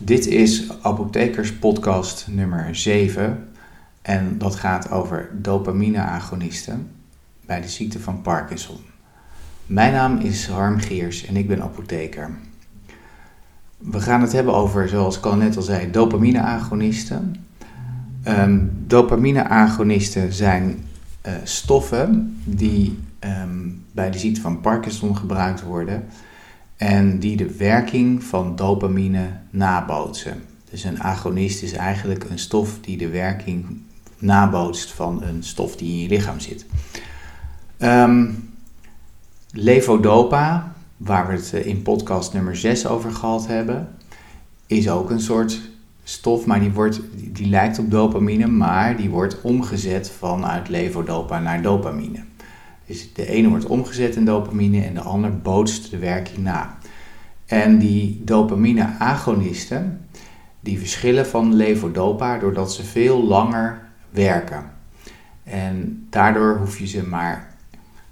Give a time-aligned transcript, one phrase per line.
[0.00, 3.48] Dit is Apothekers podcast nummer 7
[4.02, 6.90] en dat gaat over dopamine-agonisten
[7.46, 8.76] bij de ziekte van Parkinson.
[9.66, 12.30] Mijn naam is Harm Geers en ik ben apotheker.
[13.78, 17.36] We gaan het hebben over, zoals ik al net al zei, dopamine-agonisten.
[18.24, 20.84] Um, dopamine-agonisten zijn
[21.26, 26.04] uh, stoffen die um, bij de ziekte van Parkinson gebruikt worden
[26.78, 30.42] en die de werking van dopamine nabootsen.
[30.70, 33.80] Dus een agonist is eigenlijk een stof die de werking
[34.18, 36.66] nabootst van een stof die in je lichaam zit.
[37.78, 38.50] Um,
[39.52, 43.88] levodopa, waar we het eh, in podcast nummer 6 over gehad hebben,
[44.66, 45.60] is ook een soort
[46.04, 51.62] stof, maar die, wordt, die lijkt op dopamine, maar die wordt omgezet vanuit levodopa naar
[51.62, 52.27] dopamine.
[52.88, 56.78] Dus de ene wordt omgezet in dopamine en de ander bootst de werking na.
[57.46, 60.06] En die dopamine-agonisten,
[60.60, 64.70] die verschillen van levodopa doordat ze veel langer werken.
[65.44, 67.54] En daardoor hoef je ze maar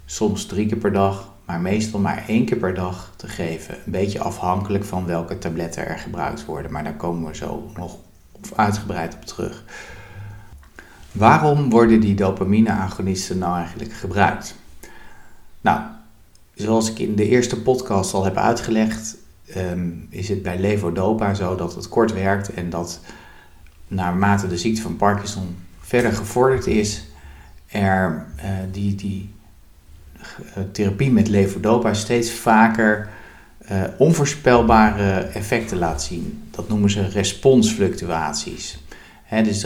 [0.05, 3.73] soms drie keer per dag, maar meestal maar één keer per dag te geven.
[3.73, 7.97] Een beetje afhankelijk van welke tabletten er gebruikt worden, maar daar komen we zo nog
[8.55, 9.63] uitgebreid op terug.
[11.11, 14.55] Waarom worden die dopamine-agonisten nou eigenlijk gebruikt?
[15.67, 15.81] Nou,
[16.53, 19.17] zoals ik in de eerste podcast al heb uitgelegd,
[19.53, 22.99] ehm, is het bij levodopa zo dat het kort werkt en dat
[23.87, 27.05] naarmate de ziekte van Parkinson verder gevorderd is,
[27.65, 29.29] er uh, die, die
[30.57, 33.09] uh, therapie met levodopa steeds vaker
[33.71, 36.43] uh, onvoorspelbare effecten laat zien.
[36.51, 38.79] Dat noemen ze responsfluctuaties.
[39.29, 39.63] Dus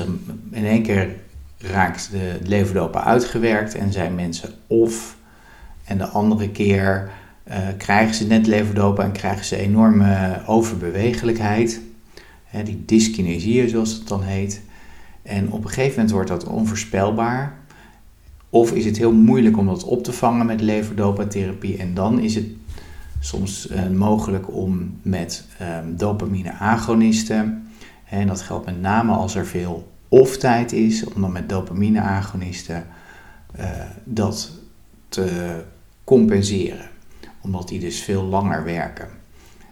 [0.51, 1.15] in één keer
[1.57, 5.19] raakt de levodopa uitgewerkt en zijn mensen of
[5.85, 7.09] en de andere keer
[7.47, 11.81] uh, krijgen ze net levodopa en krijgen ze enorme overbewegelijkheid.
[12.43, 14.61] Hè, die dyskinesie, zoals het dan heet.
[15.21, 17.53] En op een gegeven moment wordt dat onvoorspelbaar.
[18.49, 21.77] Of is het heel moeilijk om dat op te vangen met levodopa-therapie.
[21.77, 22.45] En dan is het
[23.19, 27.67] soms uh, mogelijk om met um, dopamine-agonisten,
[28.09, 32.85] en dat geldt met name als er veel of-tijd is, om dan met dopamine-agonisten
[33.59, 33.65] uh,
[34.03, 34.51] dat
[35.09, 35.53] te
[36.03, 36.89] compenseren,
[37.41, 39.07] omdat die dus veel langer werken.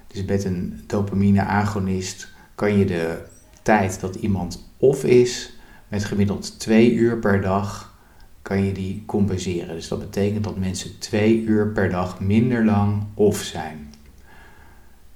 [0.07, 3.23] Dus met een dopamine-agonist kan je de
[3.62, 5.53] tijd dat iemand of is,
[5.88, 7.97] met gemiddeld twee uur per dag,
[8.41, 9.75] kan je die compenseren.
[9.75, 13.94] Dus dat betekent dat mensen twee uur per dag minder lang of zijn.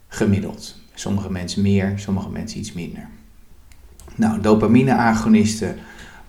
[0.07, 0.75] Gemiddeld.
[0.93, 3.07] Sommige mensen meer, sommige mensen iets minder.
[4.15, 5.75] Nou, dopamine-agonisten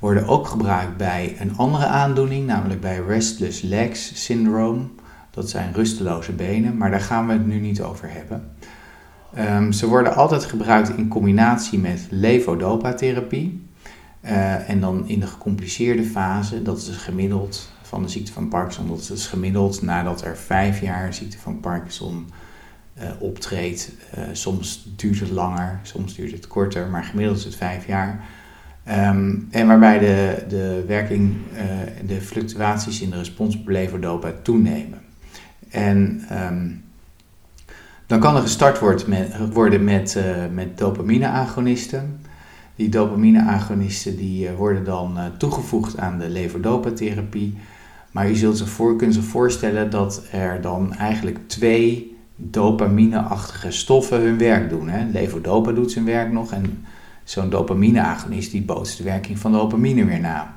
[0.04, 4.82] worden ook gebruikt bij een andere aandoening, namelijk bij restless legs syndrome.
[5.31, 8.50] Dat zijn rusteloze benen, maar daar gaan we het nu niet over hebben.
[9.38, 13.66] Um, ze worden altijd gebruikt in combinatie met levodopa-therapie.
[14.25, 18.88] Uh, en dan in de gecompliceerde fase, dat is gemiddeld van de ziekte van Parkinson,
[18.88, 22.28] dat is gemiddeld nadat er vijf jaar ziekte van Parkinson
[22.98, 23.93] uh, optreedt.
[24.19, 28.25] Uh, soms duurt het langer, soms duurt het korter, maar gemiddeld is het vijf jaar.
[28.89, 31.34] Um, en waarbij de, de werking,
[32.06, 35.00] de fluctuaties in de respons op levodopa toenemen.
[35.71, 36.83] En um,
[38.06, 40.19] dan kan er gestart worden met, worden met,
[40.53, 42.19] met dopamine-agonisten.
[42.77, 47.59] Die dopamine-agonisten die eh, worden dan uh, toegevoegd aan de levodopa-therapie.
[48.11, 54.21] Maar je zult zich voor, kunt zich voorstellen dat er dan eigenlijk twee dopamine-achtige stoffen
[54.21, 54.89] hun werk doen.
[54.89, 55.06] Hè.
[55.12, 56.84] Levodopa doet zijn werk nog en
[57.25, 60.55] zo'n dopamine-agonist die bootst de werking van dopamine weer na.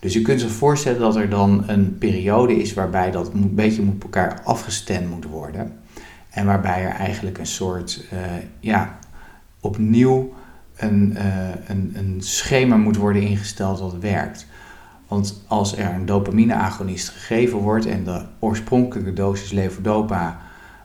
[0.00, 3.82] Dus je kunt zich voorstellen dat er dan een periode is waarbij dat een beetje
[3.82, 5.78] op elkaar afgestemd moet worden.
[6.30, 8.20] En waarbij er eigenlijk een soort, uh,
[8.60, 8.98] ja,
[9.60, 10.32] opnieuw
[10.76, 14.46] een, uh, een, een schema moet worden ingesteld dat werkt.
[15.08, 20.40] Want als er een dopamine-agonist gegeven wordt en de oorspronkelijke dosis levodopa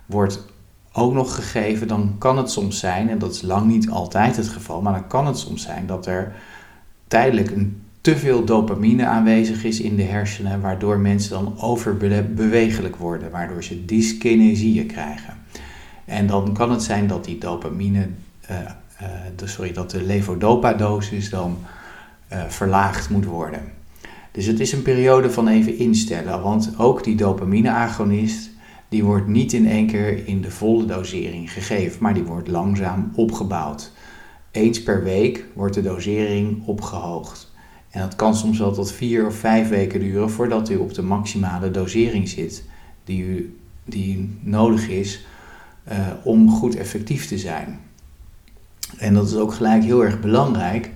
[0.06, 0.46] wordt
[0.94, 4.48] ook nog gegeven, dan kan het soms zijn, en dat is lang niet altijd het
[4.48, 6.34] geval, maar dan kan het soms zijn dat er
[7.08, 13.32] tijdelijk een te veel dopamine aanwezig is in de hersenen, waardoor mensen dan overbewegelijk worden,
[13.32, 15.34] waardoor ze dyskinesieën krijgen.
[16.06, 18.08] En dan kan het zijn dat die dopamine
[18.52, 21.58] uh, uh, de, sorry, dat de levodopa-dosis dan
[22.34, 23.62] uh, verlaagd moet worden.
[24.32, 28.50] Dus het is een periode van even instellen, want ook die dopamine-agonist,
[28.90, 33.12] die wordt niet in één keer in de volle dosering gegeven, maar die wordt langzaam
[33.16, 33.92] opgebouwd.
[34.52, 37.52] Eens per week wordt de dosering opgehoogd.
[37.90, 41.02] En dat kan soms wel tot vier of vijf weken duren voordat u op de
[41.02, 42.64] maximale dosering zit
[43.04, 45.26] die, u, die nodig is
[45.92, 47.80] uh, om goed effectief te zijn.
[48.98, 50.92] En dat is ook gelijk heel erg belangrijk,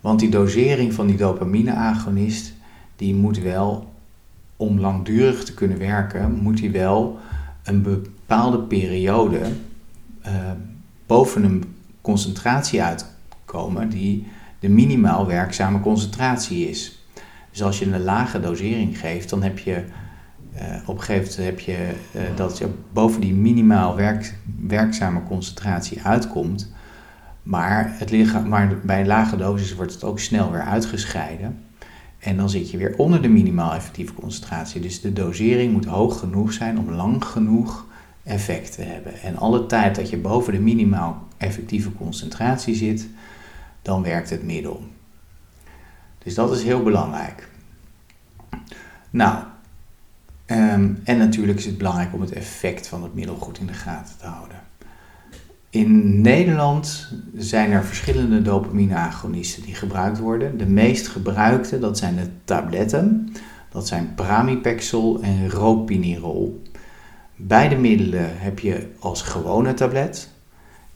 [0.00, 2.52] want die dosering van die dopamine-agonist,
[2.96, 3.92] die moet wel,
[4.56, 7.18] om langdurig te kunnen werken, moet die wel
[7.62, 9.40] een bepaalde periode
[10.26, 10.32] uh,
[11.06, 11.64] boven een
[12.00, 14.26] concentratie uitkomen die
[14.58, 17.06] de minimaal werkzame concentratie is.
[17.50, 19.84] Dus als je een lage dosering geeft, dan heb je
[20.54, 25.22] uh, op een gegeven moment heb je uh, dat je boven die minimaal werk, werkzame
[25.22, 26.72] concentratie uitkomt.
[27.42, 31.63] Maar, het lichaam, maar bij een lage dosis wordt het ook snel weer uitgescheiden.
[32.24, 34.80] En dan zit je weer onder de minimaal effectieve concentratie.
[34.80, 37.86] Dus de dosering moet hoog genoeg zijn om lang genoeg
[38.22, 39.20] effect te hebben.
[39.20, 43.08] En alle tijd dat je boven de minimaal effectieve concentratie zit,
[43.82, 44.84] dan werkt het middel.
[46.18, 47.48] Dus dat is heel belangrijk.
[49.10, 49.44] Nou,
[50.46, 53.72] um, en natuurlijk is het belangrijk om het effect van het middel goed in de
[53.72, 54.62] gaten te houden.
[55.74, 60.58] In Nederland zijn er verschillende dopamine-agonisten die gebruikt worden.
[60.58, 63.32] De meest gebruikte, dat zijn de tabletten.
[63.70, 66.62] Dat zijn pramipexol en ropinirol.
[67.36, 70.28] Beide middelen heb je als gewone tablet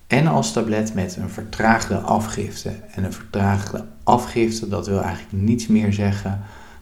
[0.06, 2.72] en als tablet met een vertraagde afgifte.
[2.90, 6.40] En een vertraagde afgifte, dat wil eigenlijk niets meer zeggen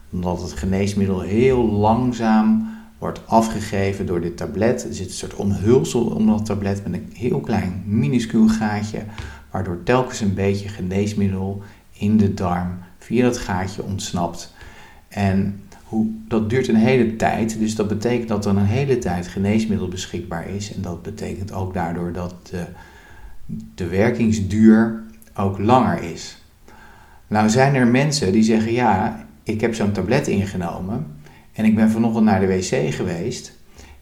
[0.09, 4.83] dan dat het geneesmiddel heel langzaam wordt afgegeven door dit tablet.
[4.83, 9.03] Er zit een soort omhulsel om dat tablet met een heel klein minuscuul gaatje,
[9.51, 11.61] waardoor telkens een beetje geneesmiddel
[11.91, 14.53] in de darm via dat gaatje ontsnapt.
[15.07, 19.27] En hoe, dat duurt een hele tijd, dus dat betekent dat er een hele tijd
[19.27, 20.73] geneesmiddel beschikbaar is.
[20.73, 22.65] En dat betekent ook daardoor dat de,
[23.75, 25.03] de werkingsduur
[25.35, 26.41] ook langer is.
[27.27, 31.05] Nou zijn er mensen die zeggen, ja, ik heb zo'n tablet ingenomen
[31.57, 33.51] en ik ben vanochtend naar de wc geweest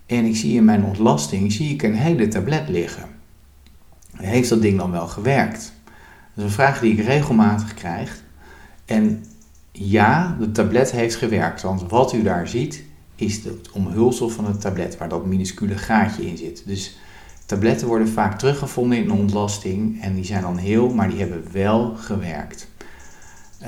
[0.05, 3.03] en ik zie in mijn ontlasting zie ik een hele tablet liggen.
[4.15, 5.73] Heeft dat ding dan wel gewerkt?
[6.33, 8.23] Dat is een vraag die ik regelmatig krijg.
[8.85, 9.25] En
[9.71, 12.83] ja, de tablet heeft gewerkt, want wat u daar ziet
[13.15, 16.63] is het omhulsel van het tablet waar dat minuscule gaatje in zit.
[16.65, 16.97] Dus
[17.45, 21.95] tabletten worden vaak teruggevonden in ontlasting en die zijn dan heel, maar die hebben wel
[21.95, 22.67] gewerkt.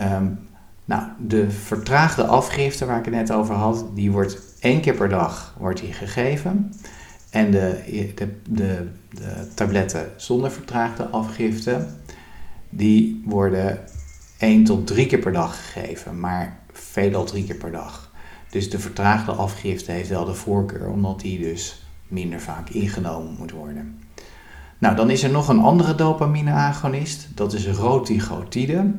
[0.01, 0.39] Um,
[0.87, 5.09] nou, de vertraagde afgifte waar ik het net over had, die wordt één keer per
[5.09, 6.73] dag wordt die gegeven.
[7.29, 7.83] En de,
[8.15, 11.87] de, de, de tabletten zonder vertraagde afgifte,
[12.69, 13.79] die worden
[14.37, 18.11] één tot drie keer per dag gegeven, maar veelal drie keer per dag.
[18.49, 23.51] Dus de vertraagde afgifte heeft wel de voorkeur, omdat die dus minder vaak ingenomen moet
[23.51, 23.99] worden.
[24.77, 28.91] Nou, dan is er nog een andere dopamine-agonist, dat is rotigotide.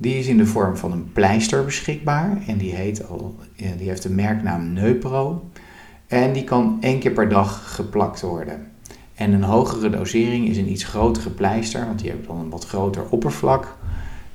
[0.00, 4.02] Die is in de vorm van een pleister beschikbaar en die, heet al, die heeft
[4.02, 5.50] de merknaam Neupro.
[6.06, 8.66] En die kan één keer per dag geplakt worden.
[9.14, 12.66] En een hogere dosering is een iets grotere pleister, want die heeft dan een wat
[12.66, 13.76] groter oppervlak.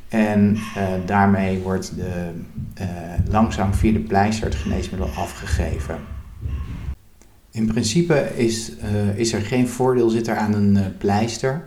[0.07, 2.31] En uh, daarmee wordt de,
[2.81, 2.87] uh,
[3.29, 5.97] langzaam via de pleister het geneesmiddel afgegeven.
[7.51, 11.63] In principe is, uh, is er geen voordeel zit er aan een pleister.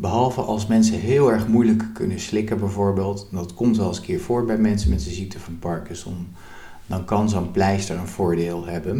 [0.00, 3.28] Behalve als mensen heel erg moeilijk kunnen slikken bijvoorbeeld.
[3.32, 6.28] Dat komt wel eens een keer voor bij mensen met de ziekte van Parkinson.
[6.86, 8.98] Dan kan zo'n pleister een voordeel hebben.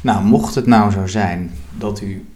[0.00, 2.26] Nou, mocht het nou zo zijn dat u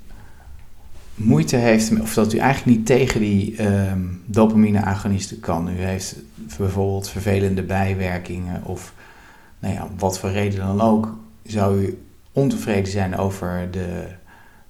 [1.15, 3.93] moeite heeft, of dat u eigenlijk niet tegen die uh,
[4.27, 5.69] dopamine-agonisten kan.
[5.69, 8.95] U heeft bijvoorbeeld vervelende bijwerkingen of
[9.59, 11.99] nou ja, wat voor reden dan ook, zou u
[12.33, 14.07] ontevreden zijn over de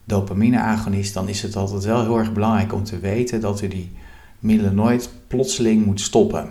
[0.04, 3.92] dopamine-agonist, dan is het altijd wel heel erg belangrijk om te weten dat u die
[4.38, 6.48] middelen nooit plotseling moet stoppen.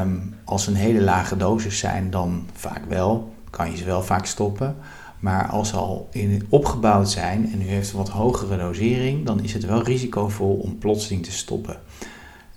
[0.00, 4.02] Um, als ze een hele lage dosis zijn, dan vaak wel, kan je ze wel
[4.02, 4.76] vaak stoppen.
[5.20, 9.42] Maar als ze al in, opgebouwd zijn en u heeft een wat hogere dosering, dan
[9.42, 11.76] is het wel risicovol om plotseling te stoppen.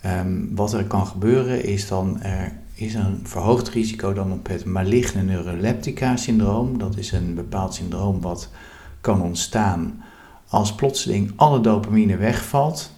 [0.05, 4.65] Um, wat er kan gebeuren is dan er is een verhoogd risico dan op het
[4.65, 6.77] maligne neuroleptica syndroom.
[6.77, 8.49] Dat is een bepaald syndroom wat
[9.01, 10.03] kan ontstaan
[10.47, 12.91] als plotseling alle dopamine wegvalt.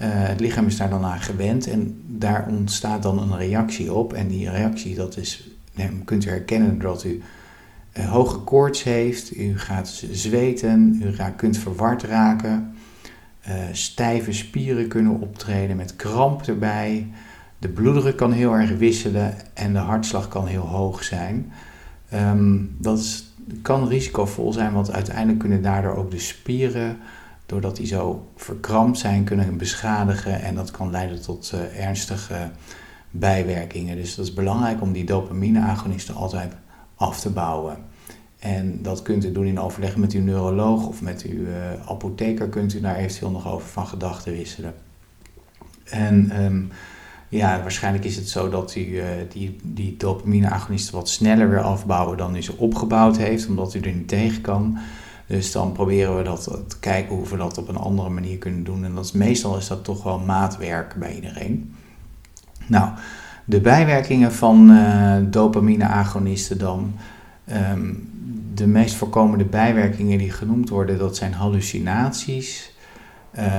[0.00, 4.12] Uh, het lichaam is daar dan aan gewend en daar ontstaat dan een reactie op.
[4.12, 5.48] En die reactie, dat is,
[6.04, 7.22] kunt u herkennen doordat u
[7.98, 12.74] uh, hoge koorts heeft, u gaat zweten, u raakt, kunt verward raken,
[13.48, 17.08] uh, stijve spieren kunnen optreden met kramp erbij.
[17.58, 21.52] De bloeddruk kan heel erg wisselen en de hartslag kan heel hoog zijn.
[22.14, 23.27] Um, dat is
[23.62, 26.98] kan risicovol zijn, want uiteindelijk kunnen daardoor ook de spieren,
[27.46, 32.50] doordat die zo verkrampt zijn, kunnen beschadigen en dat kan leiden tot uh, ernstige
[33.10, 33.96] bijwerkingen.
[33.96, 36.52] Dus dat is belangrijk om die dopamine-agonisten altijd
[36.94, 37.76] af te bouwen.
[38.38, 41.54] En dat kunt u doen in overleg met uw neuroloog of met uw uh,
[41.86, 42.48] apotheker.
[42.48, 44.74] Kunt u daar eventueel nog over van gedachten wisselen.
[45.84, 46.62] En ehm,
[47.28, 52.16] ja, waarschijnlijk is het zo dat u uh, die, die dopamine-agonisten wat sneller weer afbouwen
[52.16, 54.78] dan u ze opgebouwd heeft, omdat u er niet tegen kan.
[55.26, 58.64] Dus dan proberen we dat te kijken hoe we dat op een andere manier kunnen
[58.64, 58.84] doen.
[58.84, 61.74] En dat is, meestal is dat toch wel maatwerk bij iedereen.
[62.66, 62.90] Nou,
[63.44, 66.94] de bijwerkingen van uh, dopamine-agonisten dan.
[67.44, 67.94] Ehm,
[68.54, 72.72] de meest voorkomende bijwerkingen die genoemd worden, dat zijn hallucinaties.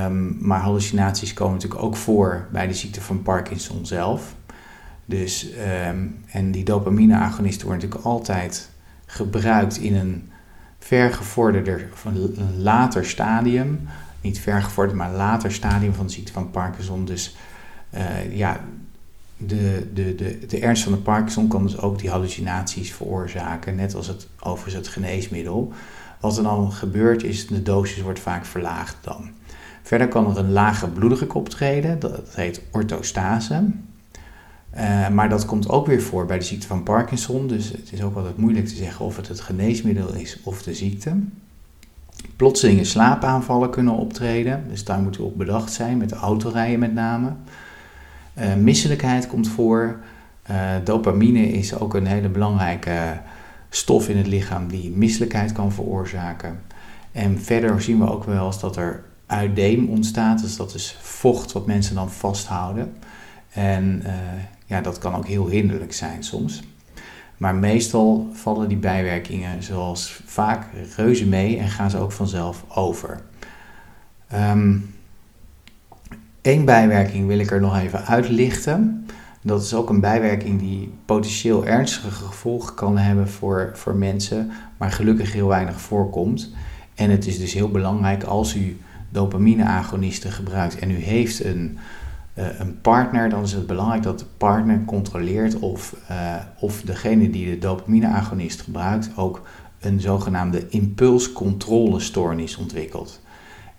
[0.04, 4.34] Um, maar hallucinaties komen natuurlijk ook voor bij de ziekte van Parkinson zelf.
[5.04, 5.48] Dus,
[5.88, 8.70] um, en die dopamine-agonisten worden natuurlijk altijd
[9.06, 10.30] gebruikt in een
[10.78, 13.88] vergevorderder, of een later stadium.
[14.20, 17.04] Niet vergevorderd, maar later stadium van de ziekte van Parkinson.
[17.04, 17.36] Dus
[17.94, 18.60] uh, ja,
[19.36, 23.94] de, de, de, de ernst van de Parkinson kan dus ook die hallucinaties veroorzaken, net
[23.94, 25.72] als het overigens het geneesmiddel.
[26.20, 29.30] Wat er dan gebeurt is, de dosis wordt vaak verlaagd dan.
[29.90, 33.70] Verder kan er een lage bloeddruk optreden, dat heet orthostase.
[34.76, 38.02] Uh, maar dat komt ook weer voor bij de ziekte van Parkinson, dus het is
[38.02, 41.16] ook altijd moeilijk te zeggen of het het geneesmiddel is of de ziekte.
[42.36, 47.32] Plotselinge slaapaanvallen kunnen optreden, dus daar moet u op bedacht zijn, met autorijden met name.
[48.38, 49.96] Uh, misselijkheid komt voor.
[50.50, 53.20] Uh, dopamine is ook een hele belangrijke
[53.70, 56.60] stof in het lichaam die misselijkheid kan veroorzaken.
[57.12, 61.52] En verder zien we ook wel eens dat er uideem ontstaat, dus dat is vocht
[61.52, 62.94] wat mensen dan vasthouden.
[63.50, 64.12] En uh,
[64.66, 66.62] ja, dat kan ook heel hinderlijk zijn soms.
[67.36, 73.20] Maar meestal vallen die bijwerkingen zoals vaak reuze mee en gaan ze ook vanzelf over.
[76.42, 79.06] Eén bijwerking wil ik er nog even uitlichten.
[79.42, 84.92] Dat is ook een bijwerking die potentieel ernstige gevolgen kan hebben voor, voor mensen, maar
[84.92, 86.52] gelukkig heel weinig voorkomt.
[86.94, 88.80] En het is dus heel belangrijk als u
[89.10, 91.78] dopamine-agonisten gebruikt en u heeft een,
[92.34, 97.30] uh, een partner, dan is het belangrijk dat de partner controleert of, uh, of degene
[97.30, 99.42] die de dopamine-agonist gebruikt ook
[99.80, 103.20] een zogenaamde impulscontrolestoornis ontwikkelt.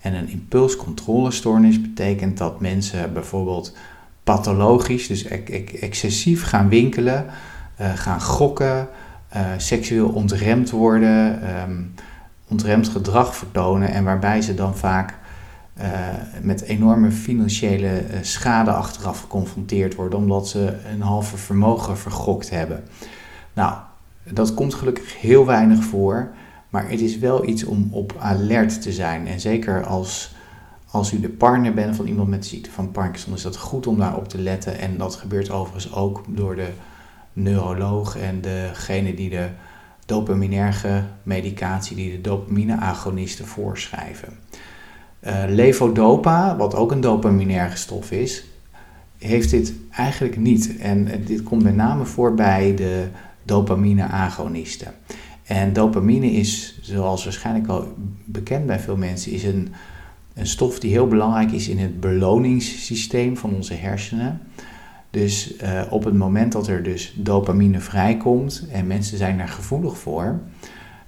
[0.00, 3.76] En een impulscontrolestoornis betekent dat mensen bijvoorbeeld
[4.24, 5.24] pathologisch, dus
[5.80, 7.26] excessief gaan winkelen,
[7.80, 8.88] uh, gaan gokken,
[9.56, 11.94] seksueel ontremd worden, um,
[12.48, 15.14] ontremd gedrag vertonen en waarbij ze dan vaak
[15.80, 15.84] uh,
[16.42, 22.84] met enorme financiële schade achteraf geconfronteerd worden omdat ze een halve vermogen vergokt hebben.
[23.52, 23.74] Nou,
[24.24, 26.32] dat komt gelukkig heel weinig voor.
[26.72, 29.26] Maar het is wel iets om op alert te zijn.
[29.26, 30.34] En zeker als,
[30.90, 33.86] als u de partner bent van iemand met de ziekte van Parkinson, is dat goed
[33.86, 34.78] om daarop te letten.
[34.78, 36.68] En dat gebeurt overigens ook door de
[37.32, 39.48] neuroloog en degene die de
[40.06, 44.38] dopaminerge medicatie, die de dopamine-agonisten voorschrijven.
[45.26, 48.44] Uh, levodopa, wat ook een dopaminerge stof is,
[49.18, 50.76] heeft dit eigenlijk niet.
[50.78, 53.06] En dit komt met name voor bij de
[53.42, 54.94] dopamine-agonisten.
[55.42, 59.72] En dopamine is, zoals waarschijnlijk al bekend bij veel mensen, is een,
[60.34, 64.40] een stof die heel belangrijk is in het beloningssysteem van onze hersenen.
[65.10, 69.98] Dus uh, op het moment dat er dus dopamine vrijkomt en mensen zijn daar gevoelig
[69.98, 70.40] voor,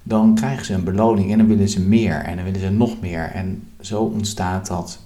[0.07, 3.01] dan krijgen ze een beloning en dan willen ze meer en dan willen ze nog
[3.01, 3.31] meer.
[3.33, 4.99] En zo ontstaat dat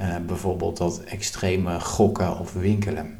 [0.00, 3.18] uh, bijvoorbeeld dat extreme gokken of winkelen.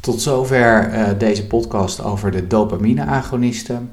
[0.00, 3.90] Tot zover uh, deze podcast over de dopamine-agonisten.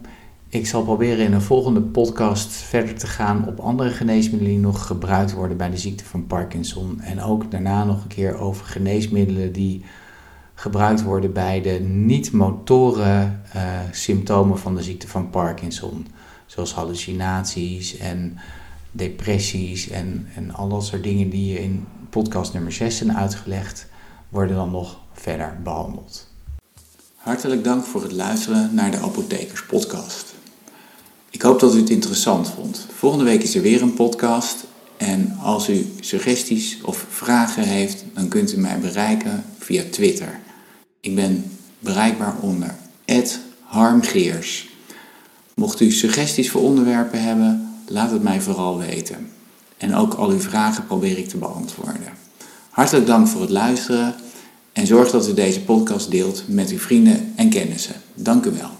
[0.47, 4.85] Ik zal proberen in een volgende podcast verder te gaan op andere geneesmiddelen die nog
[4.85, 7.01] gebruikt worden bij de ziekte van Parkinson.
[7.01, 9.83] En ook daarna nog een keer over geneesmiddelen die
[10.59, 13.61] gebruikt worden bij de niet-motoren uh,
[13.91, 16.07] symptomen van de ziekte van Parkinson.
[16.45, 18.37] Zoals hallucinaties en
[18.91, 23.87] depressies en, en al dat soort dingen die je in podcast nummer 6 zijn uitgelegd,
[24.29, 26.27] worden dan nog verder behandeld.
[27.15, 30.33] Hartelijk dank voor het luisteren naar de Apothekers Podcast.
[31.29, 32.87] Ik hoop dat u het interessant vond.
[32.95, 34.65] Volgende week is er weer een podcast.
[34.97, 40.39] En als u suggesties of vragen heeft, dan kunt u mij bereiken via Twitter.
[40.99, 42.75] Ik ben bereikbaar onder
[43.63, 44.69] harmgeers.
[45.55, 49.31] Mocht u suggesties voor onderwerpen hebben, laat het mij vooral weten.
[49.77, 52.13] En ook al uw vragen probeer ik te beantwoorden.
[52.69, 54.15] Hartelijk dank voor het luisteren
[54.73, 57.95] en zorg dat u deze podcast deelt met uw vrienden en kennissen.
[58.13, 58.78] Dank u wel.